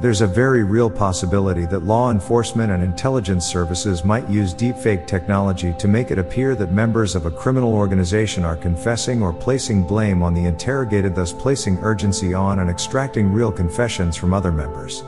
There's 0.00 0.20
a 0.20 0.26
very 0.26 0.64
real 0.64 0.90
possibility 0.90 1.66
that 1.66 1.84
law 1.84 2.10
enforcement 2.10 2.72
and 2.72 2.82
intelligence 2.82 3.46
services 3.46 4.04
might 4.04 4.28
use 4.28 4.52
deepfake 4.52 5.06
technology 5.06 5.72
to 5.78 5.88
make 5.88 6.10
it 6.10 6.18
appear 6.18 6.54
that 6.56 6.72
members 6.72 7.14
of 7.14 7.26
a 7.26 7.30
criminal 7.30 7.72
organization 7.72 8.44
are 8.44 8.56
confessing 8.56 9.22
or 9.22 9.32
placing 9.32 9.86
blame 9.86 10.22
on 10.22 10.34
the 10.34 10.44
interrogated, 10.44 11.14
thus 11.14 11.32
placing 11.32 11.78
urgency 11.78 12.34
on 12.34 12.58
and 12.58 12.68
extracting 12.68 13.32
real 13.32 13.52
confessions 13.52 14.16
from 14.16 14.34
other 14.34 14.52
members. 14.52 15.02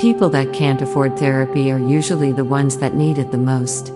People 0.00 0.28
that 0.30 0.52
can't 0.52 0.82
afford 0.82 1.16
therapy 1.18 1.70
are 1.70 1.78
usually 1.78 2.32
the 2.32 2.44
ones 2.44 2.78
that 2.78 2.94
need 2.94 3.18
it 3.18 3.30
the 3.30 3.38
most. 3.38 3.92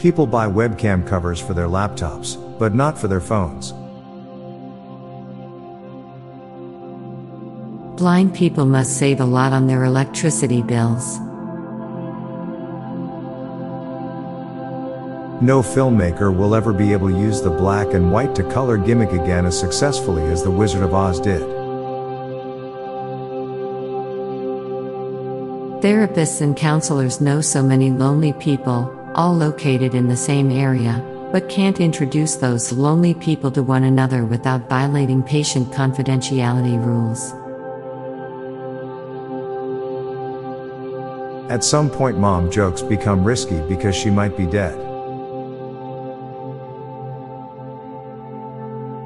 People 0.00 0.26
buy 0.26 0.46
webcam 0.46 1.06
covers 1.06 1.38
for 1.38 1.52
their 1.52 1.66
laptops, 1.66 2.38
but 2.58 2.74
not 2.74 2.96
for 2.96 3.06
their 3.06 3.20
phones. 3.20 3.72
Blind 7.98 8.34
people 8.34 8.64
must 8.64 8.96
save 8.96 9.20
a 9.20 9.26
lot 9.26 9.52
on 9.52 9.66
their 9.66 9.84
electricity 9.84 10.62
bills. 10.62 11.18
No 15.42 15.60
filmmaker 15.60 16.34
will 16.34 16.54
ever 16.54 16.72
be 16.72 16.94
able 16.94 17.10
to 17.10 17.18
use 17.18 17.42
the 17.42 17.50
black 17.50 17.92
and 17.92 18.10
white 18.10 18.34
to 18.36 18.42
color 18.44 18.78
gimmick 18.78 19.12
again 19.12 19.44
as 19.44 19.60
successfully 19.60 20.22
as 20.32 20.42
The 20.42 20.50
Wizard 20.50 20.82
of 20.82 20.94
Oz 20.94 21.20
did. 21.20 21.42
Therapists 25.82 26.40
and 26.40 26.56
counselors 26.56 27.20
know 27.20 27.42
so 27.42 27.62
many 27.62 27.90
lonely 27.90 28.32
people, 28.32 28.96
all 29.20 29.36
located 29.36 29.94
in 29.94 30.08
the 30.08 30.16
same 30.16 30.50
area, 30.50 31.04
but 31.30 31.46
can't 31.50 31.78
introduce 31.78 32.36
those 32.36 32.72
lonely 32.72 33.12
people 33.12 33.50
to 33.50 33.62
one 33.62 33.84
another 33.84 34.24
without 34.24 34.66
violating 34.66 35.22
patient 35.22 35.70
confidentiality 35.72 36.82
rules. 36.82 37.32
At 41.50 41.62
some 41.62 41.90
point, 41.90 42.16
mom 42.16 42.50
jokes 42.50 42.80
become 42.80 43.22
risky 43.22 43.60
because 43.68 43.94
she 43.94 44.08
might 44.08 44.38
be 44.38 44.46
dead. 44.46 44.78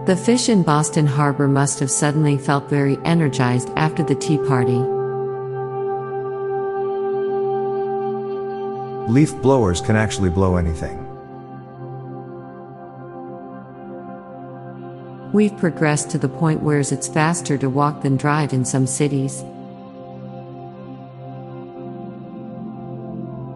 The 0.07 0.17
fish 0.17 0.49
in 0.49 0.63
Boston 0.63 1.09
Harbor 1.09 1.49
must 1.49 1.81
have 1.81 1.91
suddenly 1.91 2.39
felt 2.39 2.71
very 2.71 2.99
energized 3.05 3.69
after 3.75 4.05
the 4.05 4.15
tea 4.15 4.39
party. 4.39 4.94
Leaf 9.09 9.35
blowers 9.43 9.81
can 9.81 9.97
actually 9.97 10.31
blow 10.31 10.57
anything. 10.57 10.99
We've 15.33 15.57
progressed 15.57 16.11
to 16.11 16.19
the 16.19 16.29
point 16.29 16.63
where 16.63 16.79
it's 16.81 17.09
faster 17.09 17.59
to 17.59 17.69
walk 17.69 18.03
than 18.03 18.17
drive 18.17 18.53
in 18.53 18.65
some 18.65 18.87
cities. 18.87 19.43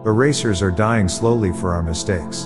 Erasers 0.05 0.61
are 0.61 0.71
dying 0.71 1.07
slowly 1.07 1.51
for 1.53 1.73
our 1.73 1.81
mistakes. 1.81 2.45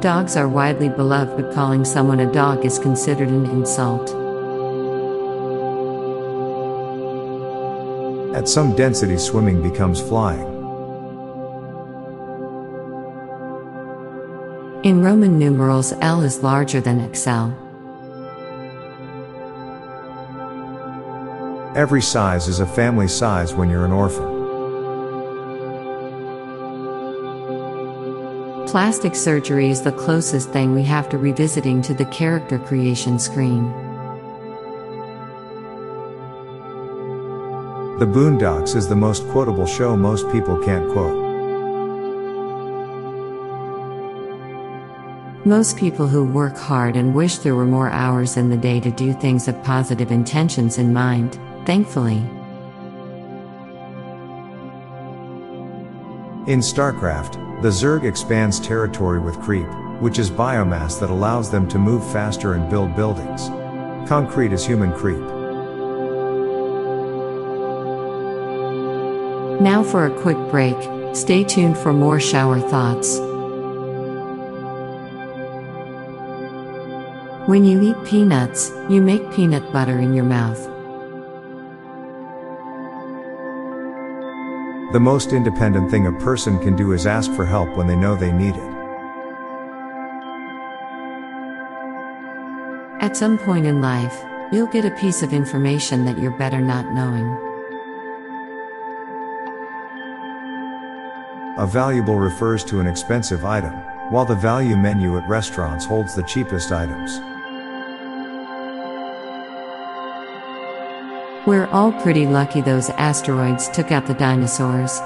Dogs 0.00 0.36
are 0.36 0.48
widely 0.48 0.88
beloved, 0.88 1.36
but 1.42 1.52
calling 1.52 1.84
someone 1.84 2.20
a 2.20 2.32
dog 2.32 2.64
is 2.64 2.78
considered 2.78 3.28
an 3.28 3.46
insult. 3.46 4.27
At 8.34 8.48
some 8.48 8.76
density, 8.76 9.16
swimming 9.18 9.62
becomes 9.62 10.00
flying. 10.00 10.46
In 14.84 15.02
Roman 15.02 15.38
numerals, 15.38 15.92
L 16.00 16.22
is 16.22 16.42
larger 16.42 16.80
than 16.80 17.12
XL. 17.12 17.50
Every 21.76 22.02
size 22.02 22.48
is 22.48 22.60
a 22.60 22.66
family 22.66 23.08
size 23.08 23.54
when 23.54 23.70
you're 23.70 23.84
an 23.84 23.92
orphan. 23.92 24.38
Plastic 28.68 29.14
surgery 29.14 29.70
is 29.70 29.82
the 29.82 29.92
closest 29.92 30.50
thing 30.50 30.74
we 30.74 30.82
have 30.82 31.08
to 31.08 31.18
revisiting 31.18 31.80
to 31.82 31.94
the 31.94 32.04
character 32.04 32.58
creation 32.58 33.18
screen. 33.18 33.87
The 37.98 38.06
Boondocks 38.06 38.76
is 38.76 38.86
the 38.86 38.94
most 38.94 39.26
quotable 39.30 39.66
show 39.66 39.96
most 39.96 40.30
people 40.30 40.56
can't 40.58 40.88
quote. 40.92 41.16
Most 45.44 45.76
people 45.76 46.06
who 46.06 46.24
work 46.24 46.56
hard 46.56 46.94
and 46.94 47.12
wish 47.12 47.38
there 47.38 47.56
were 47.56 47.64
more 47.64 47.90
hours 47.90 48.36
in 48.36 48.50
the 48.50 48.56
day 48.56 48.78
to 48.78 48.92
do 48.92 49.12
things 49.12 49.48
of 49.48 49.60
positive 49.64 50.12
intentions 50.12 50.78
in 50.78 50.92
mind, 50.92 51.40
thankfully. 51.66 52.18
In 56.46 56.60
StarCraft, 56.60 57.62
the 57.62 57.68
Zerg 57.68 58.04
expands 58.04 58.60
territory 58.60 59.18
with 59.18 59.40
creep, 59.40 59.66
which 59.98 60.20
is 60.20 60.30
biomass 60.30 61.00
that 61.00 61.10
allows 61.10 61.50
them 61.50 61.66
to 61.66 61.78
move 61.80 62.08
faster 62.12 62.54
and 62.54 62.70
build 62.70 62.94
buildings. 62.94 63.48
Concrete 64.08 64.52
is 64.52 64.64
human 64.64 64.92
creep. 64.92 65.37
Now 69.60 69.82
for 69.82 70.06
a 70.06 70.20
quick 70.22 70.36
break, 70.52 70.76
stay 71.16 71.42
tuned 71.42 71.76
for 71.76 71.92
more 71.92 72.20
shower 72.20 72.60
thoughts. 72.60 73.18
When 77.48 77.64
you 77.64 77.82
eat 77.82 77.96
peanuts, 78.04 78.70
you 78.88 79.02
make 79.02 79.32
peanut 79.32 79.72
butter 79.72 79.98
in 79.98 80.14
your 80.14 80.26
mouth. 80.26 80.62
The 84.92 85.00
most 85.00 85.32
independent 85.32 85.90
thing 85.90 86.06
a 86.06 86.12
person 86.20 86.60
can 86.60 86.76
do 86.76 86.92
is 86.92 87.04
ask 87.04 87.32
for 87.32 87.44
help 87.44 87.76
when 87.76 87.88
they 87.88 87.96
know 87.96 88.14
they 88.14 88.30
need 88.30 88.54
it. 88.54 88.74
At 93.02 93.16
some 93.16 93.38
point 93.38 93.66
in 93.66 93.80
life, 93.80 94.22
you'll 94.52 94.68
get 94.68 94.84
a 94.84 94.92
piece 94.92 95.24
of 95.24 95.32
information 95.32 96.04
that 96.04 96.18
you're 96.18 96.30
better 96.30 96.60
not 96.60 96.92
knowing. 96.92 97.47
A 101.58 101.66
valuable 101.66 102.20
refers 102.20 102.62
to 102.66 102.78
an 102.78 102.86
expensive 102.86 103.44
item, 103.44 103.72
while 104.12 104.24
the 104.24 104.36
value 104.36 104.76
menu 104.76 105.18
at 105.18 105.28
restaurants 105.28 105.84
holds 105.84 106.14
the 106.14 106.22
cheapest 106.22 106.70
items. 106.70 107.18
We're 111.48 111.66
all 111.72 111.90
pretty 111.90 112.28
lucky 112.28 112.60
those 112.60 112.90
asteroids 112.90 113.68
took 113.70 113.90
out 113.90 114.06
the 114.06 114.14
dinosaurs. 114.14 115.00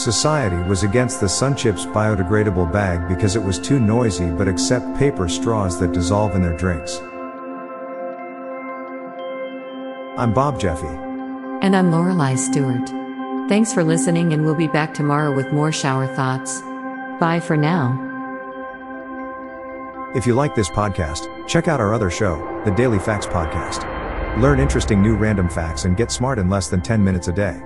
Society 0.00 0.62
was 0.68 0.84
against 0.84 1.18
the 1.18 1.26
Sunchips 1.26 1.92
biodegradable 1.92 2.72
bag 2.72 3.08
because 3.08 3.34
it 3.34 3.42
was 3.42 3.58
too 3.58 3.80
noisy 3.80 4.30
but 4.30 4.46
accept 4.46 4.96
paper 4.96 5.28
straws 5.28 5.80
that 5.80 5.90
dissolve 5.90 6.36
in 6.36 6.42
their 6.42 6.56
drinks. 6.56 7.00
I'm 10.16 10.32
Bob 10.32 10.60
Jeffy. 10.60 11.09
And 11.62 11.76
I'm 11.76 11.92
Lorelei 11.92 12.36
Stewart. 12.36 12.88
Thanks 13.50 13.70
for 13.70 13.84
listening, 13.84 14.32
and 14.32 14.46
we'll 14.46 14.54
be 14.54 14.66
back 14.66 14.94
tomorrow 14.94 15.30
with 15.30 15.52
more 15.52 15.70
shower 15.70 16.06
thoughts. 16.06 16.62
Bye 17.20 17.38
for 17.38 17.54
now. 17.54 18.06
If 20.14 20.26
you 20.26 20.32
like 20.32 20.54
this 20.54 20.70
podcast, 20.70 21.28
check 21.46 21.68
out 21.68 21.78
our 21.78 21.92
other 21.92 22.08
show, 22.08 22.62
the 22.64 22.70
Daily 22.70 22.98
Facts 22.98 23.26
Podcast. 23.26 23.84
Learn 24.40 24.58
interesting 24.58 25.02
new 25.02 25.16
random 25.16 25.50
facts 25.50 25.84
and 25.84 25.98
get 25.98 26.10
smart 26.10 26.38
in 26.38 26.48
less 26.48 26.68
than 26.68 26.80
10 26.80 27.04
minutes 27.04 27.28
a 27.28 27.32
day. 27.32 27.60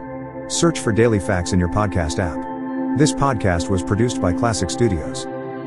Search 0.48 0.80
for 0.80 0.92
Daily 0.92 1.20
Facts 1.20 1.52
in 1.52 1.60
your 1.60 1.68
podcast 1.68 2.18
app. 2.18 2.98
This 2.98 3.12
podcast 3.12 3.70
was 3.70 3.82
produced 3.84 4.20
by 4.20 4.32
Klassic 4.32 4.72
Studios. 4.72 5.26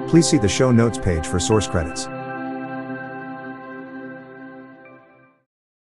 Please 0.10 0.28
see 0.28 0.38
the 0.38 0.50
show 0.50 0.72
notes 0.72 0.98
page 0.98 1.26
for 1.26 1.40
source 1.40 1.68
credits. 1.68 2.08